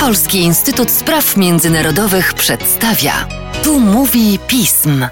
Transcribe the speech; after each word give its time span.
Polski 0.00 0.38
Instytut 0.38 0.90
Spraw 0.90 1.36
Międzynarodowych 1.36 2.34
przedstawia. 2.34 3.28
Tu 3.64 3.80
mówi 3.80 4.38
pism. 4.46 5.06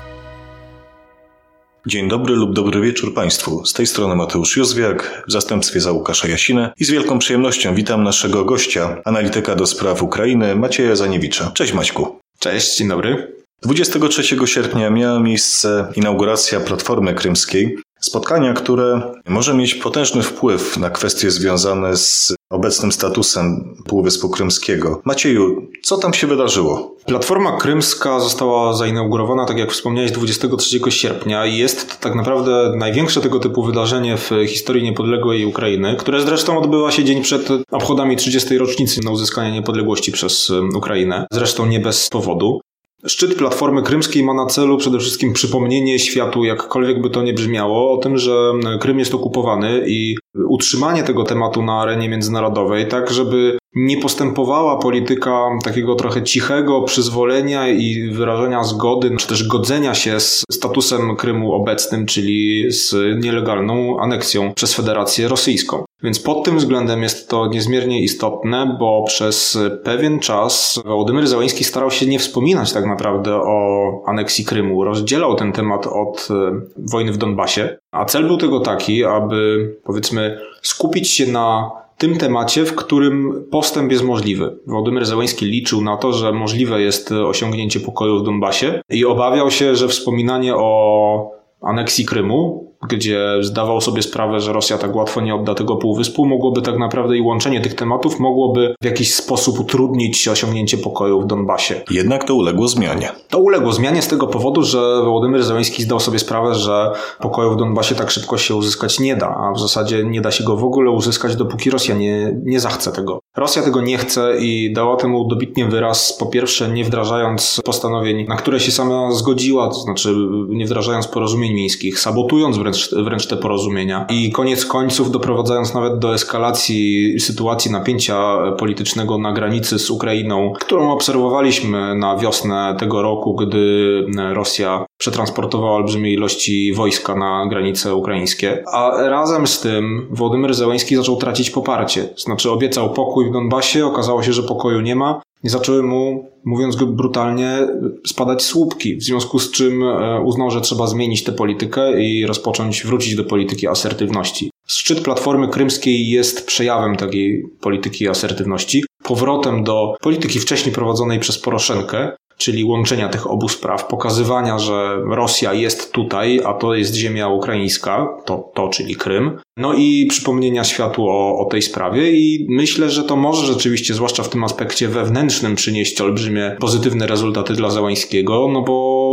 Dzień 1.86 2.08
dobry 2.08 2.34
lub 2.34 2.54
dobry 2.54 2.80
wieczór 2.80 3.14
Państwu. 3.14 3.66
Z 3.66 3.72
tej 3.72 3.86
strony 3.86 4.16
Mateusz 4.16 4.56
Józwiak 4.56 5.24
w 5.28 5.32
zastępstwie 5.32 5.80
za 5.80 5.92
Łukasza 5.92 6.28
Jasinę 6.28 6.72
i 6.78 6.84
z 6.84 6.90
wielką 6.90 7.18
przyjemnością 7.18 7.74
witam 7.74 8.04
naszego 8.04 8.44
gościa, 8.44 9.02
analityka 9.04 9.54
do 9.54 9.66
spraw 9.66 10.02
Ukrainy 10.02 10.56
Macieja 10.56 10.96
Zaniewicza. 10.96 11.50
Cześć 11.54 11.72
Maćku. 11.72 12.18
Cześć, 12.38 12.76
dzień 12.76 12.88
dobry. 12.88 13.32
23 13.62 14.46
sierpnia 14.46 14.90
miała 14.90 15.20
miejsce 15.20 15.92
inauguracja 15.96 16.60
Platformy 16.60 17.14
Krymskiej, 17.14 17.78
spotkania, 18.00 18.52
które 18.52 19.02
może 19.28 19.54
mieć 19.54 19.74
potężny 19.74 20.22
wpływ 20.22 20.76
na 20.76 20.90
kwestie 20.90 21.30
związane 21.30 21.96
z 21.96 22.34
obecnym 22.50 22.92
statusem 22.92 23.74
Półwyspu 23.86 24.28
Krymskiego. 24.28 25.00
Macieju, 25.04 25.66
co 25.82 25.96
tam 25.96 26.14
się 26.14 26.26
wydarzyło? 26.26 26.96
Platforma 27.06 27.56
Krymska 27.56 28.20
została 28.20 28.72
zainaugurowana, 28.72 29.46
tak 29.46 29.58
jak 29.58 29.72
wspomniałeś, 29.72 30.12
23 30.12 30.90
sierpnia 30.90 31.46
i 31.46 31.56
jest 31.56 31.88
to 31.88 31.94
tak 32.00 32.14
naprawdę 32.14 32.72
największe 32.76 33.20
tego 33.20 33.38
typu 33.38 33.62
wydarzenie 33.62 34.16
w 34.16 34.30
historii 34.48 34.82
niepodległej 34.82 35.44
Ukrainy, 35.44 35.96
które 35.98 36.20
zresztą 36.20 36.58
odbywa 36.58 36.90
się 36.90 37.04
dzień 37.04 37.22
przed 37.22 37.48
obchodami 37.70 38.16
30. 38.16 38.58
rocznicy 38.58 39.00
na 39.04 39.10
uzyskanie 39.10 39.52
niepodległości 39.52 40.12
przez 40.12 40.52
Ukrainę. 40.76 41.26
Zresztą 41.32 41.66
nie 41.66 41.80
bez 41.80 42.08
powodu. 42.08 42.60
Szczyt 43.06 43.34
Platformy 43.34 43.82
Krymskiej 43.82 44.24
ma 44.24 44.34
na 44.34 44.46
celu 44.46 44.78
przede 44.78 44.98
wszystkim 44.98 45.32
przypomnienie 45.32 45.98
światu, 45.98 46.44
jakkolwiek 46.44 47.02
by 47.02 47.10
to 47.10 47.22
nie 47.22 47.34
brzmiało, 47.34 47.92
o 47.92 47.96
tym, 47.96 48.18
że 48.18 48.52
Krym 48.80 48.98
jest 48.98 49.14
okupowany 49.14 49.84
i 49.86 50.16
utrzymanie 50.48 51.02
tego 51.02 51.24
tematu 51.24 51.62
na 51.62 51.80
arenie 51.80 52.08
międzynarodowej, 52.08 52.88
tak 52.88 53.10
żeby 53.10 53.58
nie 53.74 53.96
postępowała 53.96 54.78
polityka 54.78 55.48
takiego 55.64 55.94
trochę 55.94 56.22
cichego 56.22 56.82
przyzwolenia 56.82 57.68
i 57.68 58.10
wyrażenia 58.12 58.64
zgody, 58.64 59.16
czy 59.16 59.28
też 59.28 59.48
godzenia 59.48 59.94
się 59.94 60.20
z 60.20 60.44
statusem 60.52 61.16
Krymu 61.16 61.52
obecnym, 61.52 62.06
czyli 62.06 62.64
z 62.72 62.94
nielegalną 63.24 64.00
aneksją 64.00 64.52
przez 64.54 64.74
Federację 64.74 65.28
Rosyjską. 65.28 65.84
Więc 66.02 66.20
pod 66.20 66.44
tym 66.44 66.58
względem 66.58 67.02
jest 67.02 67.28
to 67.28 67.46
niezmiernie 67.46 68.02
istotne, 68.02 68.76
bo 68.78 69.04
przez 69.06 69.58
pewien 69.84 70.18
czas 70.18 70.80
Wołodymyr 70.84 71.26
Załański 71.26 71.64
starał 71.64 71.90
się 71.90 72.06
nie 72.06 72.18
wspominać 72.18 72.72
tak 72.72 72.86
naprawdę 72.86 73.34
o 73.34 73.90
aneksji 74.06 74.44
Krymu. 74.44 74.84
Rozdzielał 74.84 75.34
ten 75.34 75.52
temat 75.52 75.86
od 75.86 76.28
e, 76.30 76.60
wojny 76.76 77.12
w 77.12 77.16
Donbasie, 77.16 77.78
a 77.92 78.04
cel 78.04 78.26
był 78.26 78.36
tego 78.36 78.60
taki, 78.60 79.04
aby 79.04 79.70
powiedzmy 79.84 80.38
skupić 80.62 81.08
się 81.08 81.26
na 81.26 81.70
tym 82.00 82.18
temacie, 82.18 82.64
w 82.64 82.74
którym 82.74 83.44
postęp 83.50 83.92
jest 83.92 84.04
możliwy. 84.04 84.58
Władimir 84.66 85.06
Zełański 85.06 85.46
liczył 85.46 85.82
na 85.82 85.96
to, 85.96 86.12
że 86.12 86.32
możliwe 86.32 86.80
jest 86.80 87.12
osiągnięcie 87.12 87.80
pokoju 87.80 88.18
w 88.18 88.22
Donbasie 88.22 88.82
i 88.90 89.04
obawiał 89.04 89.50
się, 89.50 89.76
że 89.76 89.88
wspominanie 89.88 90.54
o 90.56 91.30
aneksji 91.60 92.04
Krymu 92.04 92.69
gdzie 92.88 93.28
zdawał 93.40 93.80
sobie 93.80 94.02
sprawę, 94.02 94.40
że 94.40 94.52
Rosja 94.52 94.78
tak 94.78 94.96
łatwo 94.96 95.20
nie 95.20 95.34
odda 95.34 95.54
tego 95.54 95.76
półwyspu, 95.76 96.26
mogłoby 96.26 96.62
tak 96.62 96.78
naprawdę 96.78 97.16
i 97.16 97.20
łączenie 97.20 97.60
tych 97.60 97.74
tematów 97.74 98.20
mogłoby 98.20 98.74
w 98.82 98.84
jakiś 98.84 99.14
sposób 99.14 99.60
utrudnić 99.60 100.28
osiągnięcie 100.28 100.78
pokoju 100.78 101.20
w 101.20 101.26
Donbasie. 101.26 101.80
Jednak 101.90 102.24
to 102.24 102.34
uległo 102.34 102.68
zmianie. 102.68 103.12
To 103.28 103.38
uległo 103.38 103.72
zmianie 103.72 104.02
z 104.02 104.08
tego 104.08 104.26
powodu, 104.26 104.62
że 104.62 104.78
Wołodymyr 105.04 105.42
Zełenski 105.42 105.82
zdał 105.82 106.00
sobie 106.00 106.18
sprawę, 106.18 106.54
że 106.54 106.92
pokoju 107.20 107.50
w 107.50 107.56
Donbasie 107.56 107.94
tak 107.94 108.10
szybko 108.10 108.38
się 108.38 108.54
uzyskać 108.54 109.00
nie 109.00 109.16
da, 109.16 109.26
a 109.26 109.52
w 109.52 109.60
zasadzie 109.60 110.04
nie 110.04 110.20
da 110.20 110.30
się 110.30 110.44
go 110.44 110.56
w 110.56 110.64
ogóle 110.64 110.90
uzyskać, 110.90 111.36
dopóki 111.36 111.70
Rosja 111.70 111.94
nie, 111.94 112.40
nie 112.44 112.60
zachce 112.60 112.92
tego. 112.92 113.20
Rosja 113.36 113.62
tego 113.62 113.80
nie 113.80 113.98
chce 113.98 114.38
i 114.40 114.72
dała 114.72 114.96
temu 114.96 115.28
dobitnie 115.28 115.64
wyraz, 115.64 116.16
po 116.18 116.26
pierwsze 116.26 116.70
nie 116.70 116.84
wdrażając 116.84 117.60
postanowień, 117.64 118.26
na 118.28 118.36
które 118.36 118.60
się 118.60 118.72
sama 118.72 119.12
zgodziła, 119.12 119.68
to 119.68 119.74
znaczy 119.74 120.14
nie 120.48 120.66
wdrażając 120.66 121.08
porozumień 121.08 121.52
mińskich, 121.52 122.00
sabotując 122.00 122.58
wręcz 122.58 122.69
wręcz, 122.70 122.90
wręcz 123.04 123.26
te 123.26 123.36
porozumienia. 123.36 124.06
I 124.10 124.32
koniec 124.32 124.66
końców 124.66 125.10
doprowadzając 125.10 125.74
nawet 125.74 125.98
do 125.98 126.14
eskalacji 126.14 127.20
sytuacji 127.20 127.72
napięcia 127.72 128.36
politycznego 128.58 129.18
na 129.18 129.32
granicy 129.32 129.78
z 129.78 129.90
Ukrainą, 129.90 130.52
którą 130.60 130.92
obserwowaliśmy 130.92 131.94
na 131.94 132.16
wiosnę 132.16 132.76
tego 132.78 133.02
roku, 133.02 133.34
gdy 133.34 134.06
Rosja 134.32 134.86
przetransportowała 134.98 135.72
olbrzymie 135.72 136.12
ilości 136.12 136.72
wojska 136.72 137.14
na 137.14 137.46
granice 137.50 137.94
ukraińskie. 137.94 138.64
A 138.72 139.08
razem 139.08 139.46
z 139.46 139.60
tym 139.60 140.08
Władimir 140.10 140.54
Zełański 140.54 140.96
zaczął 140.96 141.16
tracić 141.16 141.50
poparcie. 141.50 142.08
Znaczy 142.16 142.50
obiecał 142.50 142.92
pokój 142.92 143.28
w 143.28 143.32
Donbasie, 143.32 143.86
okazało 143.86 144.22
się, 144.22 144.32
że 144.32 144.42
pokoju 144.42 144.80
nie 144.80 144.96
ma 144.96 145.20
nie 145.44 145.50
zaczęły 145.50 145.82
mu, 145.82 146.30
mówiąc 146.44 146.76
go 146.76 146.86
brutalnie, 146.86 147.58
spadać 148.06 148.42
słupki, 148.42 148.96
w 148.96 149.02
związku 149.02 149.38
z 149.38 149.50
czym 149.50 149.82
e, 149.82 150.20
uznał, 150.20 150.50
że 150.50 150.60
trzeba 150.60 150.86
zmienić 150.86 151.24
tę 151.24 151.32
politykę 151.32 152.02
i 152.02 152.26
rozpocząć 152.26 152.86
wrócić 152.86 153.16
do 153.16 153.24
polityki 153.24 153.68
asertywności. 153.68 154.50
Szczyt 154.66 155.00
Platformy 155.00 155.48
Krymskiej 155.48 156.08
jest 156.08 156.46
przejawem 156.46 156.96
takiej 156.96 157.44
polityki 157.60 158.08
asertywności, 158.08 158.84
powrotem 159.02 159.64
do 159.64 159.94
polityki 160.00 160.40
wcześniej 160.40 160.74
prowadzonej 160.74 161.18
przez 161.18 161.38
Poroszenkę, 161.38 162.12
czyli 162.40 162.64
łączenia 162.64 163.08
tych 163.08 163.30
obu 163.30 163.48
spraw, 163.48 163.86
pokazywania, 163.86 164.58
że 164.58 165.02
Rosja 165.10 165.54
jest 165.54 165.92
tutaj, 165.92 166.40
a 166.44 166.54
to 166.54 166.74
jest 166.74 166.94
ziemia 166.94 167.28
ukraińska, 167.28 168.08
to, 168.24 168.50
to 168.54 168.68
czyli 168.68 168.96
Krym, 168.96 169.38
no 169.56 169.74
i 169.74 170.06
przypomnienia 170.06 170.64
światu 170.64 171.08
o, 171.08 171.38
o 171.38 171.44
tej 171.44 171.62
sprawie 171.62 172.12
i 172.12 172.46
myślę, 172.48 172.90
że 172.90 173.04
to 173.04 173.16
może 173.16 173.46
rzeczywiście, 173.46 173.94
zwłaszcza 173.94 174.22
w 174.22 174.28
tym 174.28 174.44
aspekcie 174.44 174.88
wewnętrznym, 174.88 175.54
przynieść 175.54 176.00
olbrzymie 176.00 176.56
pozytywne 176.60 177.06
rezultaty 177.06 177.54
dla 177.54 177.70
Załańskiego, 177.70 178.48
no 178.52 178.62
bo 178.62 179.10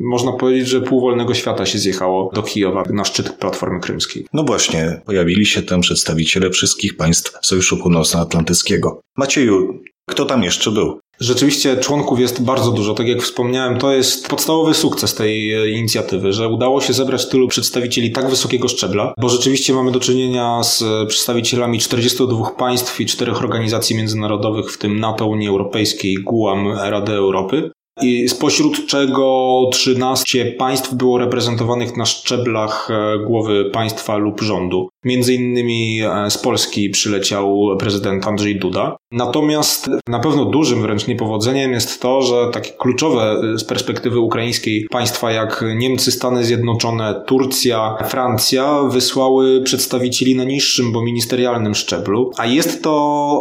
można 0.00 0.32
powiedzieć, 0.32 0.68
że 0.68 0.80
pół 0.80 1.00
wolnego 1.00 1.34
świata 1.34 1.66
się 1.66 1.78
zjechało 1.78 2.30
do 2.34 2.42
Kijowa 2.42 2.82
na 2.90 3.04
szczyt 3.04 3.32
Platformy 3.32 3.80
Krymskiej. 3.80 4.26
No 4.32 4.42
właśnie, 4.44 5.00
pojawili 5.06 5.46
się 5.46 5.62
tam 5.62 5.80
przedstawiciele 5.80 6.50
wszystkich 6.50 6.96
państw 6.96 7.38
Sojuszu 7.42 7.76
Północnoatlantyckiego. 7.76 9.00
Macieju, 9.16 9.80
kto 10.08 10.24
tam 10.24 10.42
jeszcze 10.42 10.70
był? 10.70 11.00
Rzeczywiście 11.20 11.76
członków 11.76 12.20
jest 12.20 12.42
bardzo 12.42 12.70
dużo. 12.70 12.94
Tak 12.94 13.08
jak 13.08 13.22
wspomniałem, 13.22 13.78
to 13.78 13.92
jest 13.92 14.28
podstawowy 14.28 14.74
sukces 14.74 15.14
tej 15.14 15.52
e, 15.52 15.68
inicjatywy, 15.68 16.32
że 16.32 16.48
udało 16.48 16.80
się 16.80 16.92
zebrać 16.92 17.28
tylu 17.28 17.48
przedstawicieli 17.48 18.10
tak 18.10 18.30
wysokiego 18.30 18.68
szczebla, 18.68 19.14
bo 19.18 19.28
rzeczywiście 19.28 19.74
mamy 19.74 19.92
do 19.92 20.00
czynienia 20.00 20.62
z 20.62 20.84
przedstawicielami 21.08 21.78
42 21.78 22.50
państw 22.50 23.00
i 23.00 23.06
czterech 23.06 23.38
organizacji 23.38 23.96
międzynarodowych, 23.96 24.72
w 24.72 24.78
tym 24.78 25.00
NATO, 25.00 25.26
Unii 25.26 25.48
Europejskiej, 25.48 26.16
GUAM, 26.24 26.72
Rady 26.72 27.12
Europy 27.12 27.70
i 28.02 28.28
spośród 28.28 28.86
czego 28.86 29.60
13 29.72 30.44
państw 30.58 30.94
było 30.94 31.18
reprezentowanych 31.18 31.96
na 31.96 32.06
szczeblach 32.06 32.88
e, 32.90 33.18
głowy 33.18 33.70
państwa 33.72 34.16
lub 34.16 34.40
rządu. 34.40 34.88
Między 35.04 35.34
innymi 35.34 36.00
e, 36.02 36.30
z 36.30 36.38
Polski 36.38 36.90
przyleciał 36.90 37.76
prezydent 37.78 38.26
Andrzej 38.26 38.58
Duda. 38.58 38.96
Natomiast 39.12 39.90
na 40.08 40.18
pewno 40.18 40.44
dużym 40.44 40.82
wręcz 40.82 41.06
niepowodzeniem 41.06 41.72
jest 41.72 42.02
to, 42.02 42.22
że 42.22 42.50
takie 42.52 42.70
kluczowe 42.70 43.40
e, 43.54 43.58
z 43.58 43.64
perspektywy 43.64 44.20
ukraińskiej 44.20 44.86
państwa 44.90 45.32
jak 45.32 45.64
Niemcy, 45.76 46.12
Stany 46.12 46.44
Zjednoczone, 46.44 47.22
Turcja, 47.26 47.96
Francja 48.08 48.82
wysłały 48.82 49.62
przedstawicieli 49.62 50.36
na 50.36 50.44
niższym, 50.44 50.92
bo 50.92 51.02
ministerialnym 51.02 51.74
szczeblu. 51.74 52.30
A 52.36 52.46
jest 52.46 52.82
to 52.82 52.94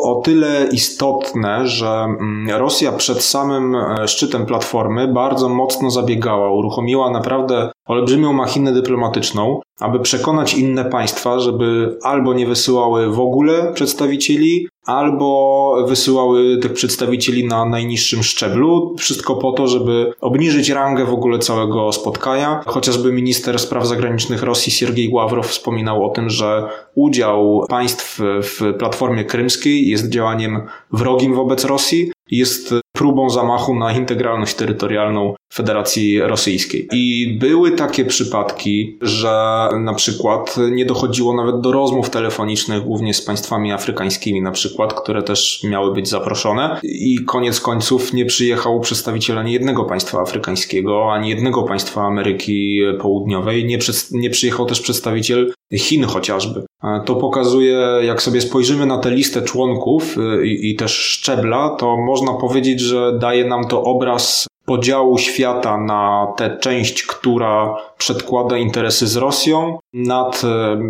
o 0.03 0.22
tyle 0.25 0.69
istotne, 0.72 1.68
że 1.68 1.88
mm, 1.88 2.50
Rosja 2.50 2.91
przed 2.91 3.24
samym 3.24 3.75
szczytem 4.06 4.45
Platformy 4.47 5.08
bardzo 5.08 5.50
mocno 5.50 5.91
zabiegała, 5.91 6.52
uruchomiła 6.52 7.12
naprawdę 7.12 7.72
olbrzymią 7.88 8.34
machinę 8.34 8.72
dyplomatyczną, 8.72 9.59
aby 9.80 10.00
przekonać 10.00 10.53
inne 10.53 10.85
państwa, 10.85 11.40
żeby 11.40 11.97
albo 12.03 12.34
nie 12.34 12.47
wysyłały 12.47 13.09
w 13.12 13.19
ogóle 13.19 13.74
przedstawicieli, 13.74 14.68
albo 14.88 15.75
wysyłały 15.88 16.57
tych 16.57 16.74
przedstawicieli 16.74 17.48
na 17.48 17.66
najniższym 17.66 18.24
szczeblu. 18.24 18.95
Wszystko 18.98 19.36
po 19.36 19.51
to, 19.51 19.68
żeby 19.68 20.13
obniżyć 20.22 20.69
rangę 20.69 21.06
w 21.06 21.13
ogóle 21.13 21.39
całego 21.39 21.92
spotkania. 21.92 22.62
Chociażby 22.66 23.12
minister 23.12 23.60
spraw 23.60 23.88
zagranicznych 23.88 24.44
Rosji 24.44 24.72
Siergiej 24.72 25.10
Ławrow 25.10 25.48
wspominał 25.48 26.06
o 26.06 26.10
tym, 26.10 26.30
że 26.30 26.69
udział 26.95 27.66
państw 27.69 28.19
w 28.19 28.74
Platformie 28.80 29.25
Krymskiej 29.25 29.88
jest 29.88 30.10
działaniem 30.10 30.62
wrogim 30.92 31.36
wobec 31.36 31.66
Rosji, 31.66 32.12
jest 32.31 32.74
próbą 32.92 33.30
zamachu 33.30 33.75
na 33.75 33.92
integralność 33.92 34.56
terytorialną 34.56 35.33
Federacji 35.54 36.22
Rosyjskiej. 36.22 36.88
I 36.94 37.38
były 37.40 37.72
takie 37.72 38.06
przypadki, 38.06 38.98
że 39.01 39.68
na 39.80 39.94
przykład 39.94 40.56
nie 40.72 40.86
dochodziło 40.86 41.33
nawet 41.36 41.62
do 41.62 41.72
rozmów 41.72 42.10
telefonicznych, 42.10 42.83
głównie 42.83 43.13
z 43.13 43.22
państwami 43.22 43.72
afrykańskimi, 43.72 44.42
na 44.42 44.51
przykład 44.51 44.76
przykład, 44.77 45.01
które 45.01 45.24
też 45.24 45.63
miały 45.63 45.94
być 45.94 46.09
zaproszone 46.09 46.79
i 46.83 47.25
koniec 47.25 47.59
końców 47.59 48.13
nie 48.13 48.25
przyjechał 48.25 48.79
przedstawiciel 48.79 49.38
ani 49.38 49.53
jednego 49.53 49.85
państwa 49.85 50.21
afrykańskiego, 50.21 51.13
ani 51.13 51.29
jednego 51.29 51.63
państwa 51.63 52.01
Ameryki 52.01 52.81
Południowej, 53.01 53.65
nie, 53.65 53.79
nie 54.12 54.29
przyjechał 54.29 54.65
też 54.65 54.81
przedstawiciel 54.81 55.53
Chin 55.74 56.03
chociażby. 56.03 56.63
To 57.06 57.15
pokazuje, 57.15 57.77
jak 58.01 58.21
sobie 58.21 58.41
spojrzymy 58.41 58.85
na 58.85 58.97
tę 58.97 59.12
listę 59.12 59.41
członków 59.41 60.18
y, 60.18 60.47
i, 60.47 60.71
i 60.71 60.75
też 60.75 60.91
szczebla, 60.91 61.69
to 61.69 61.97
można 61.97 62.33
powiedzieć, 62.33 62.80
że 62.80 63.19
daje 63.19 63.45
nam 63.45 63.68
to 63.68 63.83
obraz 63.83 64.46
podziału 64.68 65.18
świata 65.18 65.78
na 65.78 66.28
tę 66.38 66.58
część, 66.58 67.04
która 67.04 67.75
przedkłada 67.98 68.58
interesy 68.58 69.08
z 69.08 69.16
Rosją 69.16 69.80
nad 69.94 70.44
e, 70.44 70.81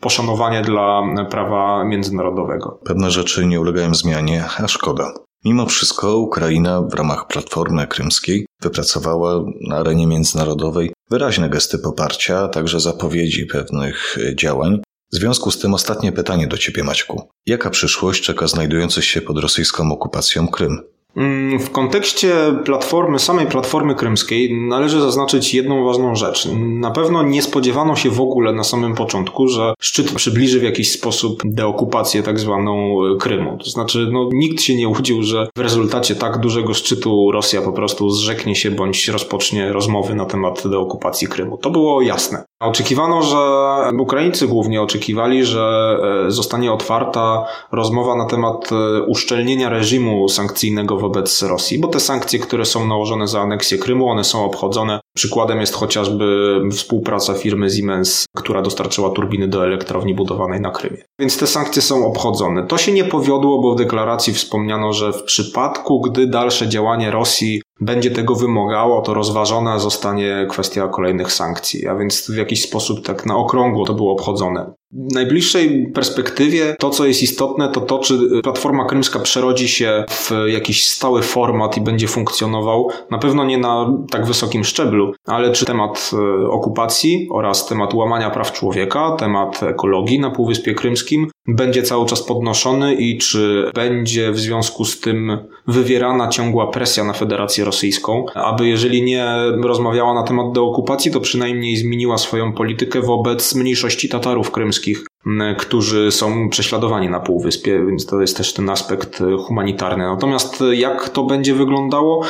poszanowanie 0.00 0.62
dla 0.62 1.02
prawa 1.30 1.84
międzynarodowego. 1.84 2.80
Pewne 2.84 3.10
rzeczy 3.10 3.46
nie 3.46 3.60
ulegają 3.60 3.94
zmianie, 3.94 4.44
a 4.58 4.68
szkoda. 4.68 5.14
Mimo 5.44 5.66
wszystko 5.66 6.18
Ukraina 6.18 6.82
w 6.82 6.94
ramach 6.94 7.26
Platformy 7.26 7.86
Krymskiej 7.86 8.46
wypracowała 8.62 9.44
na 9.68 9.76
arenie 9.76 10.06
międzynarodowej 10.06 10.92
wyraźne 11.10 11.48
gesty 11.48 11.78
poparcia, 11.78 12.38
a 12.38 12.48
także 12.48 12.80
zapowiedzi 12.80 13.46
pewnych 13.46 14.16
działań. 14.34 14.80
W 15.12 15.16
związku 15.16 15.50
z 15.50 15.58
tym 15.58 15.74
ostatnie 15.74 16.12
pytanie 16.12 16.46
do 16.46 16.58
Ciebie, 16.58 16.84
Maćku. 16.84 17.28
Jaka 17.46 17.70
przyszłość 17.70 18.22
czeka 18.22 18.46
znajdujących 18.46 19.04
się 19.04 19.20
pod 19.20 19.38
rosyjską 19.38 19.92
okupacją 19.92 20.48
Krym? 20.48 20.93
Mm, 21.16 21.60
w 21.60 21.70
kontekście 21.70 22.34
platformy, 22.64 23.18
samej 23.18 23.46
platformy 23.46 23.94
krymskiej 23.94 24.54
należy 24.54 25.00
zaznaczyć 25.00 25.54
jedną 25.54 25.84
ważną 25.84 26.14
rzecz. 26.14 26.48
Na 26.56 26.90
pewno 26.90 27.22
nie 27.22 27.42
spodziewano 27.42 27.96
się 27.96 28.10
w 28.10 28.20
ogóle 28.20 28.52
na 28.52 28.64
samym 28.64 28.94
początku, 28.94 29.48
że 29.48 29.74
szczyt 29.80 30.12
przybliży 30.12 30.60
w 30.60 30.62
jakiś 30.62 30.92
sposób 30.92 31.42
deokupację 31.44 32.22
tak 32.22 32.40
zwaną 32.40 32.98
Krymu. 33.20 33.58
To 33.58 33.70
znaczy, 33.70 34.08
no, 34.12 34.28
nikt 34.32 34.62
się 34.62 34.74
nie 34.74 34.88
łudził, 34.88 35.22
że 35.22 35.48
w 35.56 35.60
rezultacie 35.60 36.14
tak 36.14 36.40
dużego 36.40 36.74
szczytu 36.74 37.30
Rosja 37.32 37.62
po 37.62 37.72
prostu 37.72 38.10
zrzeknie 38.10 38.54
się 38.54 38.70
bądź 38.70 39.08
rozpocznie 39.08 39.72
rozmowy 39.72 40.14
na 40.14 40.26
temat 40.26 40.68
deokupacji 40.68 41.28
Krymu. 41.28 41.58
To 41.58 41.70
było 41.70 42.02
jasne. 42.02 42.44
Oczekiwano, 42.64 43.22
że 43.22 43.38
Ukraińcy 43.98 44.48
głównie 44.48 44.82
oczekiwali, 44.82 45.44
że 45.44 45.96
e, 46.26 46.30
zostanie 46.30 46.72
otwarta 46.72 47.46
rozmowa 47.72 48.16
na 48.16 48.26
temat 48.26 48.70
e, 48.72 49.02
uszczelnienia 49.02 49.68
reżimu 49.68 50.28
sankcyjnego 50.28 50.96
wobec 50.96 51.42
Rosji, 51.42 51.78
bo 51.78 51.88
te 51.88 52.00
sankcje, 52.00 52.38
które 52.38 52.64
są 52.64 52.86
nałożone 52.86 53.28
za 53.28 53.40
aneksję 53.40 53.78
Krymu, 53.78 54.08
one 54.08 54.24
są 54.24 54.44
obchodzone. 54.44 55.00
Przykładem 55.16 55.60
jest 55.60 55.74
chociażby 55.74 56.60
współpraca 56.72 57.34
firmy 57.34 57.70
Siemens, 57.70 58.26
która 58.36 58.62
dostarczyła 58.62 59.10
turbiny 59.10 59.48
do 59.48 59.64
elektrowni 59.64 60.14
budowanej 60.14 60.60
na 60.60 60.70
Krymie. 60.70 61.04
Więc 61.18 61.38
te 61.38 61.46
sankcje 61.46 61.82
są 61.82 62.06
obchodzone. 62.06 62.66
To 62.66 62.78
się 62.78 62.92
nie 62.92 63.04
powiodło, 63.04 63.62
bo 63.62 63.74
w 63.74 63.78
deklaracji 63.78 64.34
wspomniano, 64.34 64.92
że 64.92 65.12
w 65.12 65.22
przypadku, 65.22 66.00
gdy 66.00 66.26
dalsze 66.26 66.68
działanie 66.68 67.10
Rosji 67.10 67.62
będzie 67.80 68.10
tego 68.10 68.34
wymagało, 68.34 69.02
to 69.02 69.14
rozważona 69.14 69.78
zostanie 69.78 70.46
kwestia 70.50 70.88
kolejnych 70.88 71.32
sankcji, 71.32 71.88
a 71.88 71.96
więc 71.96 72.30
w 72.30 72.36
jakiś 72.36 72.62
sposób 72.62 73.06
tak 73.06 73.26
na 73.26 73.36
okrągło 73.36 73.84
to 73.84 73.94
było 73.94 74.12
obchodzone. 74.12 74.72
W 74.92 75.14
najbliższej 75.14 75.92
perspektywie 75.94 76.76
to, 76.78 76.90
co 76.90 77.06
jest 77.06 77.22
istotne, 77.22 77.68
to 77.68 77.80
to, 77.80 77.98
czy 77.98 78.18
Platforma 78.42 78.84
Krymska 78.84 79.18
przerodzi 79.18 79.68
się 79.68 80.04
w 80.08 80.30
jakiś 80.46 80.88
stały 80.88 81.22
format 81.22 81.76
i 81.76 81.80
będzie 81.80 82.08
funkcjonował, 82.08 82.88
na 83.10 83.18
pewno 83.18 83.44
nie 83.44 83.58
na 83.58 83.98
tak 84.10 84.26
wysokim 84.26 84.64
szczeblu, 84.64 85.12
ale 85.26 85.52
czy 85.52 85.66
temat 85.66 86.10
e, 86.12 86.48
okupacji 86.48 87.28
oraz 87.32 87.66
temat 87.66 87.94
łamania 87.94 88.30
praw 88.30 88.52
człowieka, 88.52 89.16
temat 89.18 89.62
ekologii 89.62 90.20
na 90.20 90.30
Półwyspie 90.30 90.74
Krymskim 90.74 91.26
będzie 91.48 91.82
cały 91.82 92.06
czas 92.06 92.22
podnoszony 92.22 92.94
i 92.94 93.18
czy 93.18 93.70
będzie 93.74 94.32
w 94.32 94.38
związku 94.38 94.84
z 94.84 95.00
tym 95.00 95.38
wywierana 95.66 96.28
ciągła 96.28 96.66
presja 96.66 97.04
na 97.04 97.12
Federację 97.12 97.64
Rosyjską, 97.64 98.26
aby 98.34 98.68
jeżeli 98.68 99.02
nie 99.02 99.26
rozmawiała 99.62 100.14
na 100.14 100.22
temat 100.22 100.52
deokupacji, 100.52 101.10
to 101.10 101.20
przynajmniej 101.20 101.76
zmieniła 101.76 102.18
swoją 102.18 102.52
politykę 102.52 103.00
wobec 103.00 103.54
mniejszości 103.54 104.08
Tatarów 104.08 104.50
krymskich, 104.50 105.06
którzy 105.58 106.12
są 106.12 106.48
prześladowani 106.48 107.08
na 107.08 107.20
Półwyspie, 107.20 107.86
więc 107.86 108.06
to 108.06 108.20
jest 108.20 108.36
też 108.36 108.52
ten 108.52 108.70
aspekt 108.70 109.22
humanitarny. 109.46 110.04
Natomiast 110.04 110.64
jak 110.72 111.08
to 111.08 111.24
będzie 111.24 111.54
wyglądało? 111.54 112.24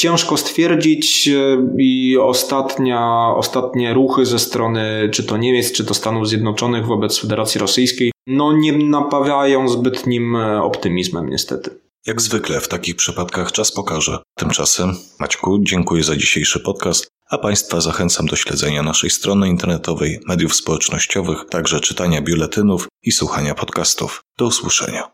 Ciężko 0.00 0.36
stwierdzić 0.36 1.28
e, 1.28 1.66
i 1.78 2.18
ostatnia, 2.18 3.32
ostatnie 3.36 3.94
ruchy 3.94 4.26
ze 4.26 4.38
strony 4.38 5.08
czy 5.12 5.24
to 5.24 5.36
Niemiec, 5.36 5.72
czy 5.72 5.84
to 5.84 5.94
Stanów 5.94 6.28
Zjednoczonych 6.28 6.86
wobec 6.86 7.20
Federacji 7.20 7.60
Rosyjskiej 7.60 8.12
no 8.26 8.52
nie 8.52 8.72
napawają 8.72 9.68
zbytnim 9.68 10.36
e, 10.36 10.62
optymizmem 10.62 11.30
niestety. 11.30 11.70
Jak 12.06 12.20
zwykle 12.20 12.60
w 12.60 12.68
takich 12.68 12.96
przypadkach 12.96 13.52
czas 13.52 13.72
pokaże. 13.72 14.18
Tymczasem, 14.38 14.96
Maćku, 15.18 15.58
dziękuję 15.62 16.02
za 16.02 16.16
dzisiejszy 16.16 16.60
podcast, 16.60 17.08
a 17.30 17.38
Państwa 17.38 17.80
zachęcam 17.80 18.26
do 18.26 18.36
śledzenia 18.36 18.82
naszej 18.82 19.10
strony 19.10 19.48
internetowej, 19.48 20.20
mediów 20.28 20.54
społecznościowych, 20.54 21.44
także 21.50 21.80
czytania 21.80 22.22
biuletynów 22.22 22.88
i 23.02 23.12
słuchania 23.12 23.54
podcastów. 23.54 24.20
Do 24.38 24.46
usłyszenia. 24.46 25.10